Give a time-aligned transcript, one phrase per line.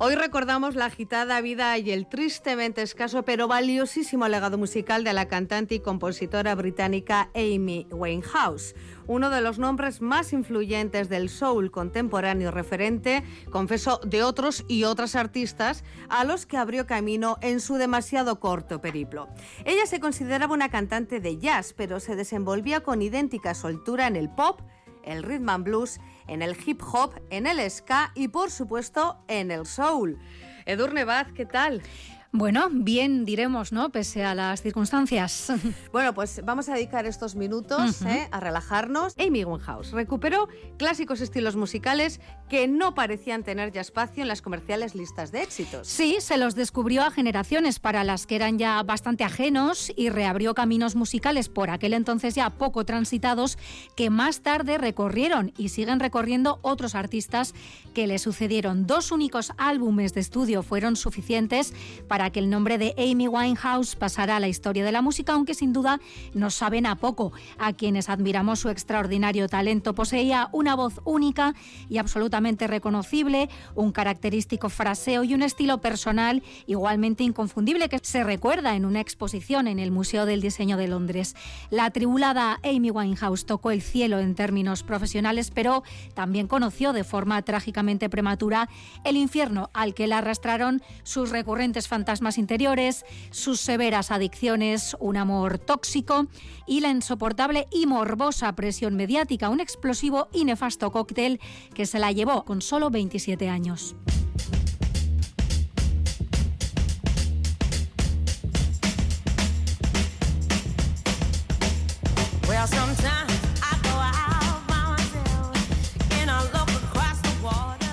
[0.00, 5.26] Hoy recordamos la agitada vida y el tristemente escaso pero valiosísimo legado musical de la
[5.26, 8.76] cantante y compositora británica Amy Winehouse,
[9.08, 15.16] uno de los nombres más influyentes del soul contemporáneo referente, confeso, de otros y otras
[15.16, 19.28] artistas a los que abrió camino en su demasiado corto periplo.
[19.64, 24.30] Ella se consideraba una cantante de jazz, pero se desenvolvía con idéntica soltura en el
[24.30, 24.60] pop,
[25.02, 29.50] el rhythm and blues en el hip hop, en el ska y por supuesto en
[29.50, 30.18] el soul.
[30.66, 31.82] Edurne Baz, ¿qué tal?
[32.30, 33.88] Bueno, bien diremos, ¿no?
[33.88, 35.52] Pese a las circunstancias.
[35.92, 38.28] Bueno, pues vamos a dedicar estos minutos ¿eh?
[38.30, 39.14] a relajarnos.
[39.18, 44.94] Amy Winehouse recuperó clásicos estilos musicales que no parecían tener ya espacio en las comerciales
[44.94, 45.88] listas de éxitos.
[45.88, 50.54] Sí, se los descubrió a generaciones para las que eran ya bastante ajenos y reabrió
[50.54, 53.58] caminos musicales por aquel entonces ya poco transitados
[53.96, 57.54] que más tarde recorrieron y siguen recorriendo otros artistas
[57.94, 58.86] que le sucedieron.
[58.86, 61.72] Dos únicos álbumes de estudio fueron suficientes
[62.08, 65.34] para para que el nombre de Amy Winehouse pasara a la historia de la música,
[65.34, 66.00] aunque sin duda
[66.34, 67.30] nos saben a poco.
[67.58, 71.54] A quienes admiramos su extraordinario talento, poseía una voz única
[71.88, 78.74] y absolutamente reconocible, un característico fraseo y un estilo personal igualmente inconfundible que se recuerda
[78.74, 81.36] en una exposición en el Museo del Diseño de Londres.
[81.70, 87.40] La tribulada Amy Winehouse tocó el cielo en términos profesionales, pero también conoció de forma
[87.42, 88.68] trágicamente prematura
[89.04, 95.18] el infierno al que la arrastraron sus recurrentes fantasmas fantasmas interiores, sus severas adicciones, un
[95.18, 96.26] amor tóxico
[96.66, 101.38] y la insoportable y morbosa presión mediática, un explosivo y nefasto cóctel
[101.74, 103.94] que se la llevó con solo 27 años.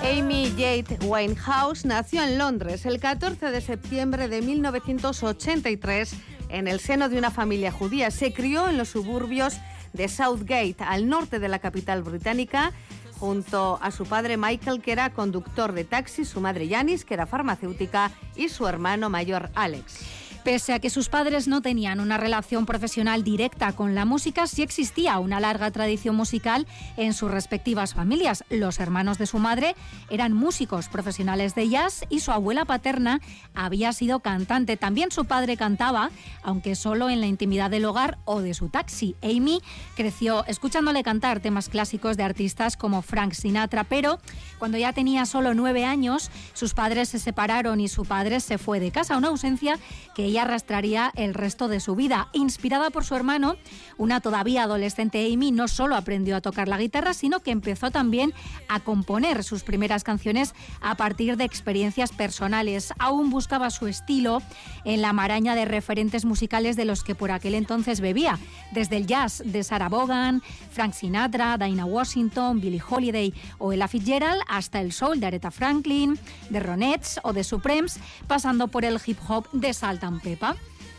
[0.08, 6.14] Amy Jade Winehouse nació en Londres el 14 de septiembre de 1983
[6.48, 8.12] en el seno de una familia judía.
[8.12, 9.56] Se crió en los suburbios
[9.94, 12.72] de Southgate, al norte de la capital británica,
[13.18, 17.26] junto a su padre Michael, que era conductor de taxi, su madre Janice, que era
[17.26, 20.25] farmacéutica, y su hermano mayor Alex.
[20.46, 24.62] Pese a que sus padres no tenían una relación profesional directa con la música, sí
[24.62, 28.44] existía una larga tradición musical en sus respectivas familias.
[28.48, 29.74] Los hermanos de su madre
[30.08, 33.20] eran músicos profesionales de jazz y su abuela paterna
[33.56, 34.76] había sido cantante.
[34.76, 36.10] También su padre cantaba,
[36.44, 39.16] aunque solo en la intimidad del hogar o de su taxi.
[39.24, 39.60] Amy
[39.96, 44.20] creció escuchándole cantar temas clásicos de artistas como Frank Sinatra, pero
[44.60, 48.78] cuando ya tenía solo nueve años, sus padres se separaron y su padre se fue
[48.78, 49.80] de casa, una ausencia
[50.14, 52.28] que ella arrastraría el resto de su vida.
[52.32, 53.56] Inspirada por su hermano,
[53.98, 58.32] una todavía adolescente Amy no solo aprendió a tocar la guitarra, sino que empezó también
[58.68, 62.92] a componer sus primeras canciones a partir de experiencias personales.
[62.98, 64.42] Aún buscaba su estilo
[64.84, 68.38] en la maraña de referentes musicales de los que por aquel entonces bebía,
[68.72, 74.42] desde el jazz de Sarah Vaughan, Frank Sinatra, Dinah Washington, Billie Holiday o Ella Fitzgerald,
[74.48, 76.18] hasta el soul de Aretha Franklin,
[76.50, 80.56] de Ronettes o de Supremes, pasando por el hip hop de Salt and Pepa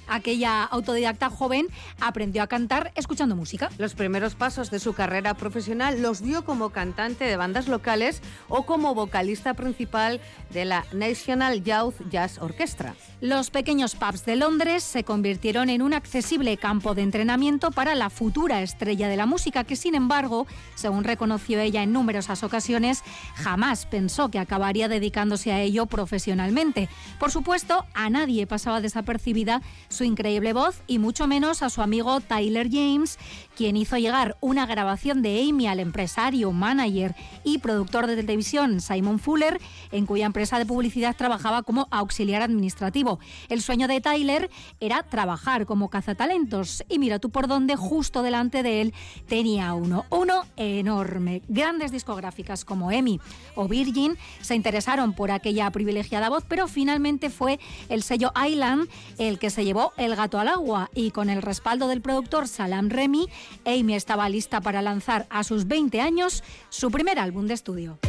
[0.08, 1.68] aquella autodidacta joven
[2.00, 3.70] aprendió a cantar escuchando música.
[3.78, 8.66] Los primeros pasos de su carrera profesional los dio como cantante de bandas locales o
[8.66, 12.96] como vocalista principal de la National Youth Jazz Orchestra.
[13.22, 18.10] Los pequeños pubs de Londres se convirtieron en un accesible campo de entrenamiento para la
[18.10, 23.04] futura estrella de la música que, sin embargo, según reconoció ella en numerosas ocasiones,
[23.36, 26.90] jamás pensó que acabaría dedicándose a ello profesionalmente.
[27.20, 29.62] Por supuesto, a nadie pasaba desapercibida
[29.98, 33.18] su increíble voz y mucho menos a su amigo Tyler James,
[33.56, 39.18] quien hizo llegar una grabación de Amy al empresario, manager y productor de televisión Simon
[39.18, 39.60] Fuller,
[39.92, 43.20] en cuya empresa de publicidad trabajaba como auxiliar administrativo.
[43.50, 48.62] El sueño de Tyler era trabajar como cazatalentos y mira tú por dónde justo delante
[48.62, 48.94] de él
[49.28, 51.42] tenía uno, uno enorme.
[51.48, 53.20] Grandes discográficas como Emmy
[53.56, 57.60] o Virgin se interesaron por aquella privilegiada voz, pero finalmente fue
[57.90, 61.88] el sello Island el que se llevó el gato al agua y con el respaldo
[61.88, 63.28] del productor Salam Remy,
[63.66, 68.00] Amy estaba lista para lanzar a sus 20 años su primer álbum de estudio.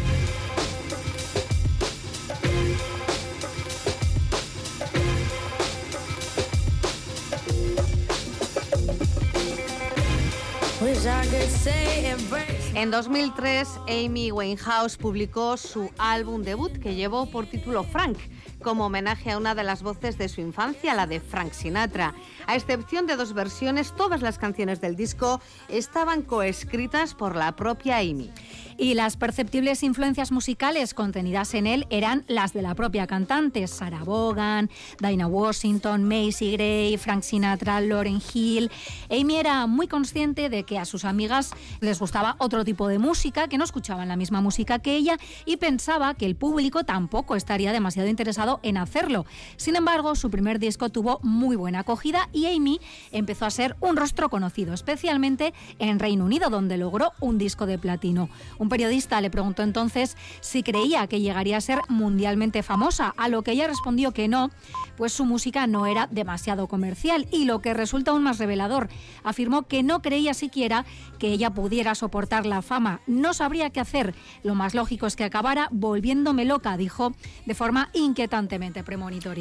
[12.75, 18.19] En 2003, Amy Winehouse publicó su álbum debut que llevó por título Frank
[18.69, 22.12] como homenaje a una de las voces de su infancia, la de Frank Sinatra.
[22.47, 27.97] A excepción de dos versiones, todas las canciones del disco estaban coescritas por la propia
[27.97, 28.31] Amy.
[28.81, 34.05] Y las perceptibles influencias musicales contenidas en él eran las de la propia cantante, Sarah
[34.05, 34.70] Vaughan,
[35.00, 38.70] Dinah Washington, Macy Gray, Frank Sinatra, Lauren Hill.
[39.11, 41.50] Amy era muy consciente de que a sus amigas
[41.81, 45.56] les gustaba otro tipo de música, que no escuchaban la misma música que ella y
[45.56, 49.26] pensaba que el público tampoco estaría demasiado interesado en hacerlo.
[49.56, 52.81] Sin embargo, su primer disco tuvo muy buena acogida y Amy
[53.12, 57.78] empezó a ser un rostro conocido, especialmente en Reino Unido, donde logró un disco de
[57.78, 58.28] platino.
[58.58, 63.43] Un periodista le preguntó entonces si creía que llegaría a ser mundialmente famosa, a lo
[63.43, 64.50] que ella respondió que no,
[64.96, 68.88] pues su música no era demasiado comercial y lo que resulta aún más revelador,
[69.25, 70.84] afirmó que no creía siquiera
[71.19, 75.25] que ella pudiera soportar la fama, no sabría qué hacer, lo más lógico es que
[75.25, 77.12] acabara volviéndome loca, dijo
[77.46, 78.38] de forma inquietante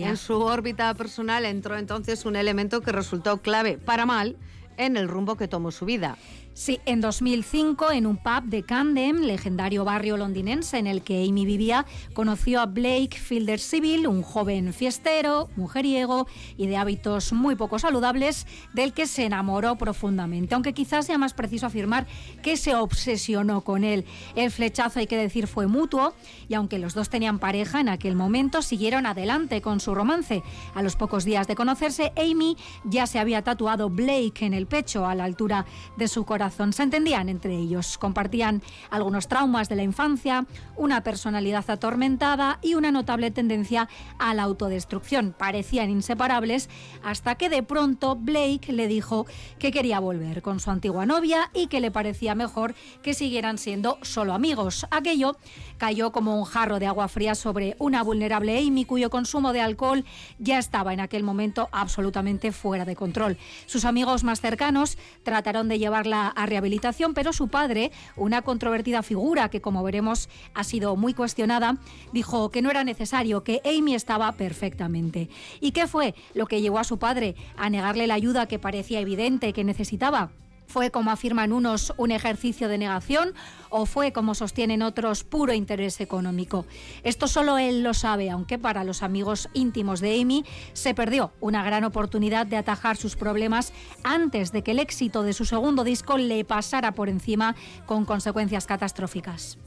[0.09, 4.37] En su órbita personal entró entonces un elemento que resultó clave, para mal,
[4.77, 6.17] en el rumbo que tomó su vida.
[6.57, 11.45] Sí, en 2005, en un pub de Camden, legendario barrio londinense en el que Amy
[11.45, 16.25] vivía, conoció a Blake Fielder Civil, un joven fiestero, mujeriego
[16.57, 21.35] y de hábitos muy poco saludables, del que se enamoró profundamente, aunque quizás sea más
[21.35, 22.07] preciso afirmar
[22.41, 24.05] que se obsesionó con él.
[24.35, 26.15] El flechazo, hay que decir, fue mutuo
[26.49, 30.41] y aunque los dos tenían pareja en aquel momento, siguieron adelante con su romance.
[30.73, 35.05] A los pocos días de conocerse, Amy ya se había tatuado Blake en el pecho
[35.05, 35.67] a la altura
[35.97, 40.45] de su corazón se entendían entre ellos, compartían algunos traumas de la infancia,
[40.75, 43.89] una personalidad atormentada y una notable tendencia
[44.19, 45.35] a la autodestrucción.
[45.37, 46.69] Parecían inseparables
[47.03, 49.25] hasta que de pronto Blake le dijo
[49.59, 53.97] que quería volver con su antigua novia y que le parecía mejor que siguieran siendo
[54.01, 54.85] solo amigos.
[54.91, 55.37] Aquello
[55.77, 60.05] cayó como un jarro de agua fría sobre una vulnerable Amy cuyo consumo de alcohol
[60.39, 63.37] ya estaba en aquel momento absolutamente fuera de control.
[63.65, 69.49] Sus amigos más cercanos trataron de llevarla a rehabilitación, pero su padre, una controvertida figura
[69.49, 71.77] que como veremos ha sido muy cuestionada,
[72.13, 75.29] dijo que no era necesario, que Amy estaba perfectamente.
[75.59, 78.99] ¿Y qué fue lo que llevó a su padre a negarle la ayuda que parecía
[78.99, 80.29] evidente que necesitaba?
[80.67, 83.33] ¿Fue, como afirman unos, un ejercicio de negación
[83.69, 86.65] o fue, como sostienen otros, puro interés económico?
[87.03, 91.63] Esto solo él lo sabe, aunque para los amigos íntimos de Amy se perdió una
[91.63, 93.73] gran oportunidad de atajar sus problemas
[94.03, 97.55] antes de que el éxito de su segundo disco le pasara por encima
[97.85, 99.57] con consecuencias catastróficas.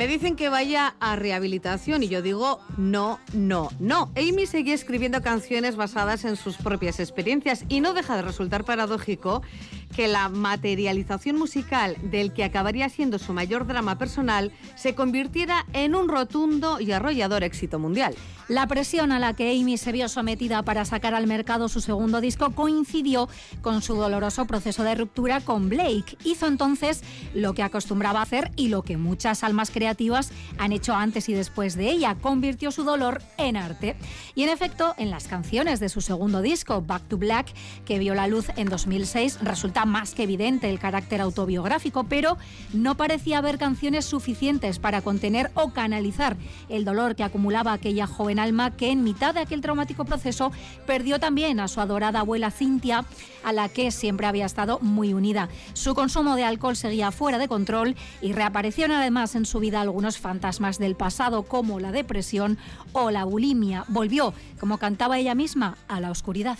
[0.00, 4.10] Me dicen que vaya a rehabilitación y yo digo no, no, no.
[4.16, 9.42] Amy seguía escribiendo canciones basadas en sus propias experiencias y no deja de resultar paradójico
[9.94, 15.94] que la materialización musical del que acabaría siendo su mayor drama personal se convirtiera en
[15.94, 18.14] un rotundo y arrollador éxito mundial.
[18.48, 22.20] La presión a la que Amy se vio sometida para sacar al mercado su segundo
[22.20, 23.28] disco coincidió
[23.62, 26.16] con su doloroso proceso de ruptura con Blake.
[26.24, 31.28] Hizo entonces lo que acostumbraba hacer y lo que muchas almas creativas han hecho antes
[31.28, 33.94] y después de ella, convirtió su dolor en arte.
[34.34, 37.52] Y en efecto, en las canciones de su segundo disco, Back to Black,
[37.84, 42.36] que vio la luz en 2006, resulta más que evidente el carácter autobiográfico, pero
[42.72, 46.36] no parecía haber canciones suficientes para contener o canalizar
[46.68, 50.52] el dolor que acumulaba aquella joven alma que en mitad de aquel traumático proceso
[50.86, 53.04] perdió también a su adorada abuela Cintia,
[53.44, 55.48] a la que siempre había estado muy unida.
[55.72, 60.18] Su consumo de alcohol seguía fuera de control y reaparecieron además en su vida algunos
[60.18, 62.58] fantasmas del pasado como la depresión
[62.92, 63.84] o la bulimia.
[63.88, 66.58] Volvió, como cantaba ella misma, a la oscuridad.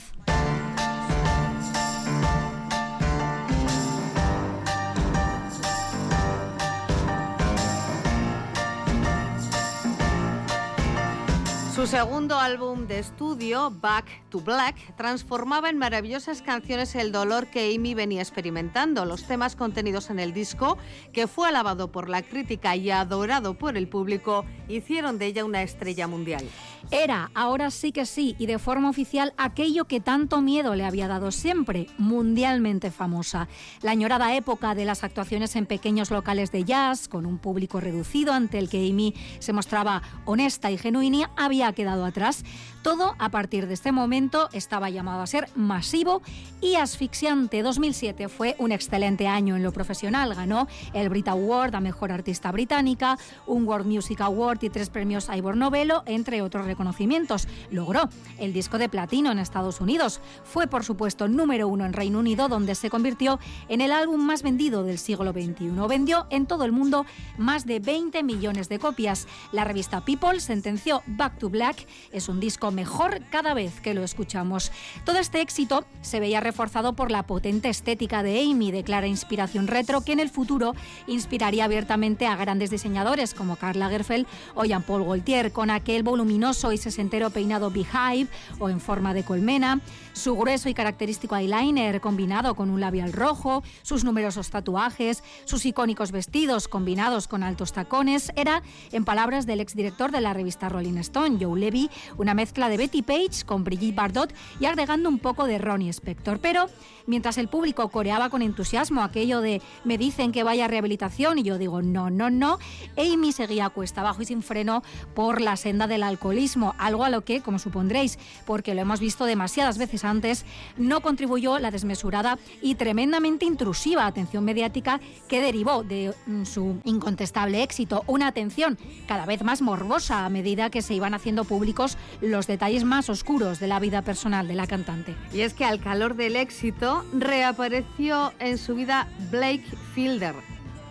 [11.81, 17.75] Su segundo álbum de estudio, Back to Black, transformaba en maravillosas canciones el dolor que
[17.75, 19.07] Amy venía experimentando.
[19.07, 20.77] Los temas contenidos en el disco,
[21.15, 25.63] que fue alabado por la crítica y adorado por el público, hicieron de ella una
[25.63, 26.45] estrella mundial.
[26.91, 31.09] Era, ahora sí que sí, y de forma oficial, aquello que tanto miedo le había
[31.09, 33.49] dado siempre, mundialmente famosa.
[33.81, 38.35] La añorada época de las actuaciones en pequeños locales de jazz, con un público reducido
[38.35, 42.45] ante el que Amy se mostraba honesta y genuina, había había quedado atrás.
[42.83, 46.23] Todo a partir de este momento estaba llamado a ser masivo
[46.63, 47.63] y asfixiante.
[47.63, 50.35] 2007 fue un excelente año en lo profesional.
[50.35, 55.29] Ganó el Brit Award a Mejor Artista Británica, un World Music Award y tres premios
[55.29, 57.47] Ivor Novello, entre otros reconocimientos.
[57.71, 58.09] Logró
[58.39, 60.21] el disco de platino en Estados Unidos.
[60.45, 64.43] Fue, por supuesto, número uno en Reino Unido, donde se convirtió en el álbum más
[64.43, 65.71] vendido del siglo XXI.
[65.89, 67.05] Vendió en todo el mundo
[67.37, 69.27] más de 20 millones de copias.
[69.53, 74.03] La revista People sentenció Back to Black es un disco mejor cada vez que lo
[74.03, 74.73] escuchamos.
[75.05, 79.67] Todo este éxito se veía reforzado por la potente estética de Amy, de clara inspiración
[79.67, 80.75] retro, que en el futuro
[81.07, 86.79] inspiraría abiertamente a grandes diseñadores como Karl Lagerfeld o Jean-Paul Gaultier, con aquel voluminoso y
[86.79, 89.81] sesentero peinado beehive o en forma de colmena,
[90.13, 96.13] su grueso y característico eyeliner combinado con un labial rojo, sus numerosos tatuajes, sus icónicos
[96.13, 98.63] vestidos combinados con altos tacones, era,
[98.93, 103.03] en palabras del exdirector de la revista Rolling Stone, Joe Levy, una mezcla de Betty
[103.03, 106.41] Page con Brigitte Bardot y agregando un poco de Ronnie Spector.
[106.41, 106.67] Pero
[107.07, 111.43] mientras el público coreaba con entusiasmo aquello de me dicen que vaya a rehabilitación y
[111.43, 112.59] yo digo no, no, no,
[112.97, 114.83] Amy seguía cuesta abajo y sin freno
[115.15, 119.25] por la senda del alcoholismo, algo a lo que, como supondréis, porque lo hemos visto
[119.25, 120.45] demasiadas veces antes,
[120.77, 127.63] no contribuyó la desmesurada y tremendamente intrusiva atención mediática que derivó de mm, su incontestable
[127.63, 132.47] éxito, una atención cada vez más morbosa a medida que se iban haciendo públicos los
[132.51, 135.15] detalles más oscuros de la vida personal de la cantante.
[135.33, 139.65] Y es que al calor del éxito reapareció en su vida Blake
[139.95, 140.35] Fielder,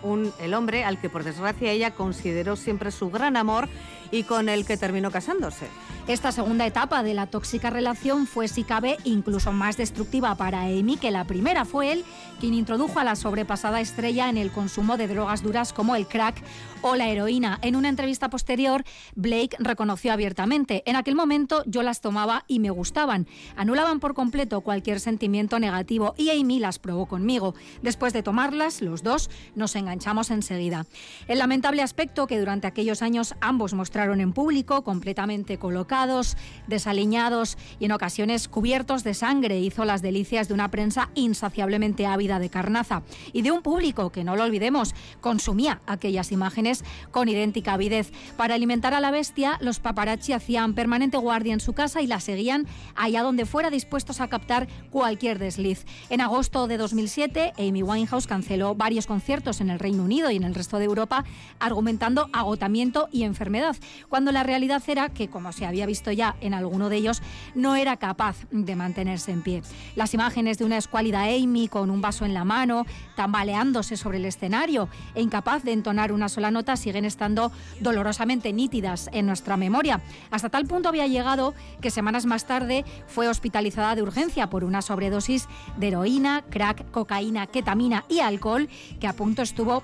[0.02, 3.68] un, el hombre al que por desgracia ella consideró siempre su gran amor
[4.10, 5.66] y con el que terminó casándose.
[6.08, 10.96] Esta segunda etapa de la tóxica relación fue, si cabe, incluso más destructiva para Amy
[10.96, 11.64] que la primera.
[11.64, 12.04] Fue él
[12.40, 16.42] quien introdujo a la sobrepasada estrella en el consumo de drogas duras como el crack
[16.82, 17.60] o la heroína.
[17.62, 18.82] En una entrevista posterior,
[19.14, 23.28] Blake reconoció abiertamente, en aquel momento yo las tomaba y me gustaban.
[23.54, 27.54] Anulaban por completo cualquier sentimiento negativo y Amy las probó conmigo.
[27.82, 30.86] Después de tomarlas, los dos nos enganchamos enseguida.
[31.28, 37.84] El lamentable aspecto que durante aquellos años ambos mostraron en público, completamente colocados, desaliñados y
[37.84, 43.02] en ocasiones cubiertos de sangre, hizo las delicias de una prensa insaciablemente ávida de carnaza
[43.32, 48.10] y de un público que, no lo olvidemos, consumía aquellas imágenes con idéntica avidez.
[48.38, 52.20] Para alimentar a la bestia, los paparazzi hacían permanente guardia en su casa y la
[52.20, 52.66] seguían
[52.96, 55.84] allá donde fuera dispuestos a captar cualquier desliz.
[56.08, 60.44] En agosto de 2007, Amy Winehouse canceló varios conciertos en el Reino Unido y en
[60.44, 61.24] el resto de Europa,
[61.58, 63.76] argumentando agotamiento y enfermedad,
[64.08, 67.22] cuando la realidad era que, como se había visto ya en alguno de ellos,
[67.54, 69.62] no era capaz de mantenerse en pie.
[69.96, 74.24] Las imágenes de una escuálida Amy con un vaso en la mano, tambaleándose sobre el
[74.24, 80.00] escenario e incapaz de entonar una sola nota siguen estando dolorosamente nítidas en nuestra memoria.
[80.30, 84.82] Hasta tal punto había llegado que semanas más tarde fue hospitalizada de urgencia por una
[84.82, 88.68] sobredosis de heroína, crack, cocaína, ketamina y alcohol
[89.00, 89.82] que a punto estuvo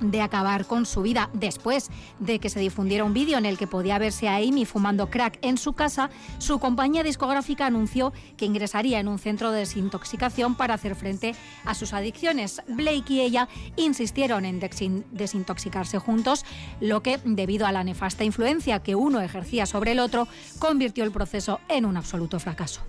[0.00, 1.30] de acabar con su vida.
[1.32, 5.10] Después de que se difundiera un vídeo en el que podía verse a Amy fumando
[5.10, 10.54] crack en su casa, su compañía discográfica anunció que ingresaría en un centro de desintoxicación
[10.54, 12.62] para hacer frente a sus adicciones.
[12.68, 14.60] Blake y ella insistieron en
[15.10, 16.44] desintoxicarse juntos,
[16.80, 20.28] lo que, debido a la nefasta influencia que uno ejercía sobre el otro,
[20.58, 22.80] convirtió el proceso en un absoluto fracaso.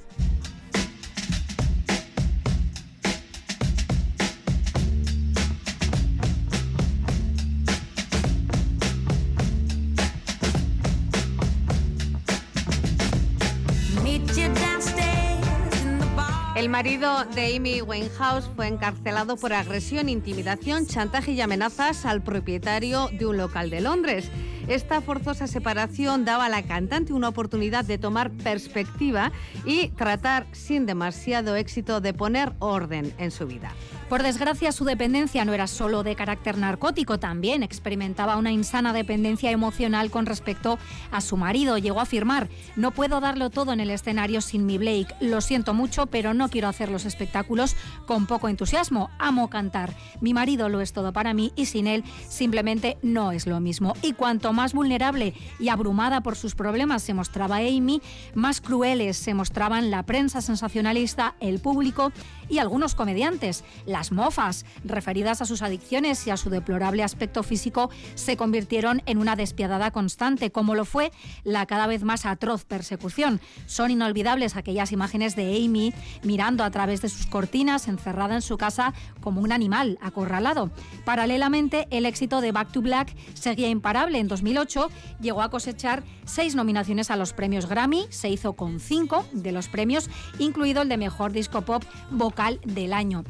[16.81, 23.27] Marido de Amy Winehouse fue encarcelado por agresión, intimidación, chantaje y amenazas al propietario de
[23.27, 24.31] un local de Londres.
[24.67, 29.31] Esta forzosa separación daba a la cantante una oportunidad de tomar perspectiva
[29.63, 33.75] y tratar sin demasiado éxito de poner orden en su vida.
[34.11, 39.51] Por desgracia, su dependencia no era solo de carácter narcótico, también experimentaba una insana dependencia
[39.51, 40.77] emocional con respecto
[41.11, 41.77] a su marido.
[41.77, 45.73] Llegó a afirmar, no puedo darlo todo en el escenario sin mi Blake, lo siento
[45.73, 50.81] mucho, pero no quiero hacer los espectáculos con poco entusiasmo, amo cantar, mi marido lo
[50.81, 53.93] es todo para mí y sin él simplemente no es lo mismo.
[54.01, 58.01] Y cuanto más vulnerable y abrumada por sus problemas se mostraba Amy,
[58.35, 62.11] más crueles se mostraban la prensa sensacionalista, el público
[62.49, 63.63] y algunos comediantes.
[64.01, 69.17] Las mofas, referidas a sus adicciones y a su deplorable aspecto físico, se convirtieron en
[69.17, 71.11] una despiadada constante, como lo fue
[71.43, 73.39] la cada vez más atroz persecución.
[73.67, 75.93] Son inolvidables aquellas imágenes de Amy
[76.23, 80.71] mirando a través de sus cortinas, encerrada en su casa como un animal acorralado.
[81.05, 84.17] Paralelamente, el éxito de Back to Black seguía imparable.
[84.17, 84.89] En 2000 2008
[85.21, 89.67] llegó a cosechar seis nominaciones a los premios Grammy, se hizo con cinco de los
[89.67, 93.23] premios, incluido el de Mejor Disco Pop Vocal del Año.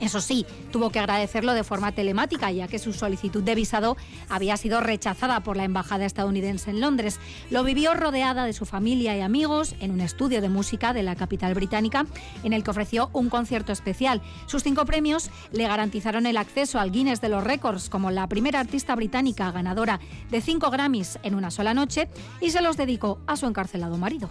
[0.00, 3.96] Eso sí, tuvo que agradecerlo de forma telemática, ya que su solicitud de visado
[4.28, 7.18] había sido rechazada por la Embajada estadounidense en Londres.
[7.50, 11.16] Lo vivió rodeada de su familia y amigos en un estudio de música de la
[11.16, 12.06] capital británica,
[12.44, 14.22] en el que ofreció un concierto especial.
[14.46, 18.60] Sus cinco premios le garantizaron el acceso al Guinness de los Récords como la primera
[18.60, 20.00] artista británica ganadora
[20.30, 22.08] de cinco Grammys en una sola noche
[22.40, 24.30] y se los dedicó a su encarcelado marido.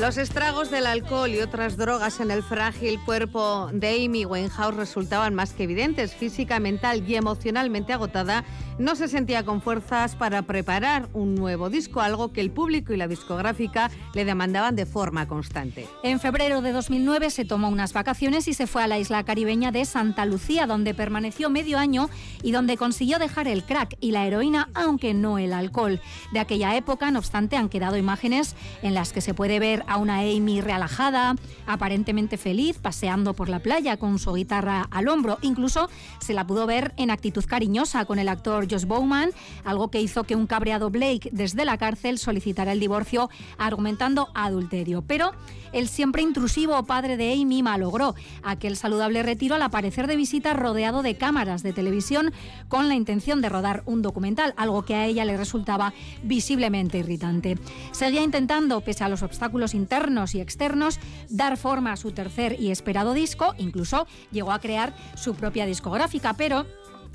[0.00, 5.34] Los estragos del alcohol y otras drogas en el frágil cuerpo de Amy Winehouse resultaban
[5.34, 6.14] más que evidentes.
[6.14, 8.44] Física, mental y emocionalmente agotada,
[8.78, 12.96] no se sentía con fuerzas para preparar un nuevo disco, algo que el público y
[12.96, 15.88] la discográfica le demandaban de forma constante.
[16.04, 19.72] En febrero de 2009 se tomó unas vacaciones y se fue a la isla caribeña
[19.72, 22.08] de Santa Lucía, donde permaneció medio año
[22.44, 26.00] y donde consiguió dejar el crack y la heroína, aunque no el alcohol.
[26.32, 29.96] De aquella época, no obstante, han quedado imágenes en las que se puede ver a
[29.96, 31.34] una Amy relajada,
[31.66, 35.38] aparentemente feliz, paseando por la playa con su guitarra al hombro.
[35.42, 35.88] Incluso
[36.20, 39.30] se la pudo ver en actitud cariñosa con el actor Josh Bowman,
[39.64, 45.02] algo que hizo que un cabreado Blake desde la cárcel solicitara el divorcio argumentando adulterio.
[45.02, 45.32] Pero
[45.72, 51.02] el siempre intrusivo padre de Amy malogró aquel saludable retiro al aparecer de visita rodeado
[51.02, 52.32] de cámaras de televisión
[52.68, 55.92] con la intención de rodar un documental, algo que a ella le resultaba
[56.22, 57.58] visiblemente irritante.
[57.92, 60.98] Seguía intentando, pese a los obstáculos internos y externos,
[61.30, 66.34] dar forma a su tercer y esperado disco, incluso llegó a crear su propia discográfica,
[66.34, 66.66] pero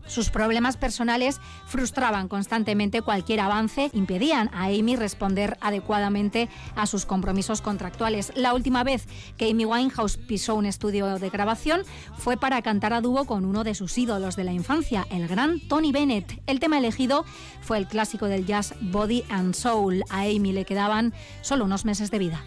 [0.07, 7.61] sus problemas personales frustraban constantemente cualquier avance, impedían a Amy responder adecuadamente a sus compromisos
[7.61, 8.31] contractuales.
[8.35, 9.05] La última vez
[9.37, 11.83] que Amy Winehouse pisó un estudio de grabación
[12.17, 15.59] fue para cantar a dúo con uno de sus ídolos de la infancia, el gran
[15.67, 16.41] Tony Bennett.
[16.47, 17.25] El tema elegido
[17.61, 20.03] fue el clásico del jazz Body and Soul.
[20.09, 22.43] A Amy le quedaban solo unos meses de vida.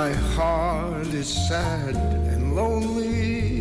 [0.00, 1.94] My heart is sad
[2.32, 3.59] and lonely.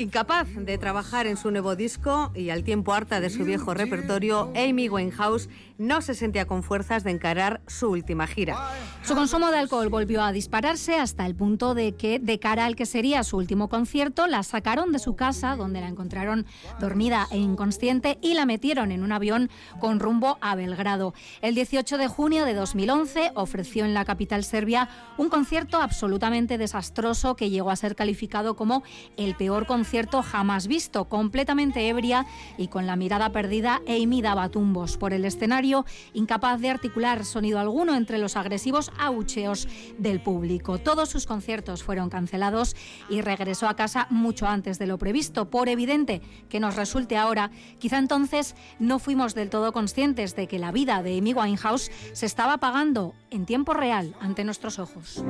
[0.00, 4.52] Incapaz de trabajar en su nuevo disco y al tiempo harta de su viejo repertorio,
[4.54, 8.56] Amy Winehouse no se sentía con fuerzas de encarar su última gira.
[9.02, 12.76] Su consumo de alcohol volvió a dispararse hasta el punto de que, de cara al
[12.76, 16.46] que sería su último concierto, la sacaron de su casa, donde la encontraron
[16.78, 21.12] dormida e inconsciente, y la metieron en un avión con rumbo a Belgrado.
[21.42, 27.34] El 18 de junio de 2011 ofreció en la capital serbia un concierto absolutamente desastroso
[27.34, 28.84] que llegó a ser calificado como
[29.16, 29.87] el peor concierto
[30.22, 35.84] jamás visto, completamente ebria y con la mirada perdida, Amy daba tumbos por el escenario,
[36.12, 39.66] incapaz de articular sonido alguno entre los agresivos abucheos
[39.98, 40.78] del público.
[40.78, 42.76] Todos sus conciertos fueron cancelados
[43.08, 45.50] y regresó a casa mucho antes de lo previsto.
[45.50, 50.58] Por evidente que nos resulte ahora, quizá entonces no fuimos del todo conscientes de que
[50.58, 55.24] la vida de Amy Winehouse se estaba apagando en tiempo real ante nuestros ojos.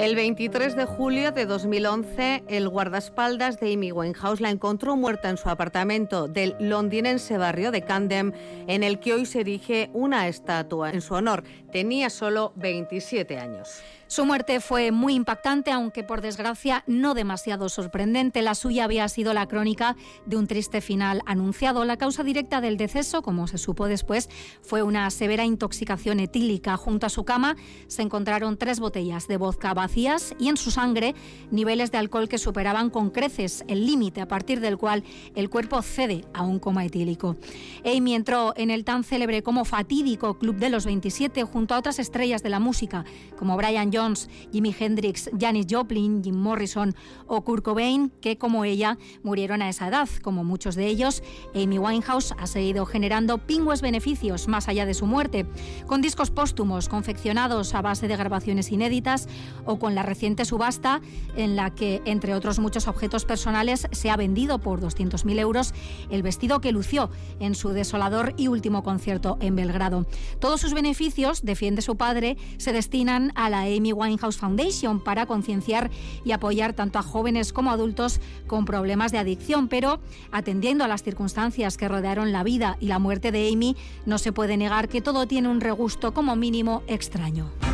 [0.00, 5.36] El 23 de julio de 2011, el guardaespaldas de Amy Winehouse la encontró muerta en
[5.36, 8.32] su apartamento del londinense barrio de Camden,
[8.66, 11.44] en el que hoy se erige una estatua en su honor.
[11.70, 13.82] Tenía solo 27 años.
[14.10, 18.42] Su muerte fue muy impactante, aunque por desgracia no demasiado sorprendente.
[18.42, 19.94] La suya había sido la crónica
[20.26, 21.84] de un triste final anunciado.
[21.84, 24.28] La causa directa del deceso, como se supo después,
[24.62, 26.76] fue una severa intoxicación etílica.
[26.76, 27.54] Junto a su cama
[27.86, 31.14] se encontraron tres botellas de vodka vacías y en su sangre
[31.52, 35.04] niveles de alcohol que superaban con creces el límite a partir del cual
[35.36, 37.36] el cuerpo cede a un coma etílico.
[37.84, 42.00] Amy entró en el tan célebre como fatídico Club de los 27 junto a otras
[42.00, 43.04] estrellas de la música,
[43.38, 46.94] como Brian Jones, Jimi Hendrix, Janis Joplin, Jim Morrison
[47.26, 50.08] o Kurt Cobain, que como ella murieron a esa edad.
[50.22, 51.22] Como muchos de ellos,
[51.54, 55.46] Amy Winehouse ha seguido generando pingües beneficios más allá de su muerte,
[55.86, 59.28] con discos póstumos confeccionados a base de grabaciones inéditas
[59.66, 61.02] o con la reciente subasta
[61.36, 65.74] en la que, entre otros muchos objetos personales, se ha vendido por 200.000 euros
[66.10, 70.06] el vestido que lució en su desolador y último concierto en Belgrado.
[70.38, 75.90] Todos sus beneficios, defiende su padre, se destinan a la Winehouse Foundation para concienciar
[76.24, 80.00] y apoyar tanto a jóvenes como adultos con problemas de adicción, pero
[80.32, 83.76] atendiendo a las circunstancias que rodearon la vida y la muerte de Amy,
[84.06, 87.69] no se puede negar que todo tiene un regusto como mínimo extraño.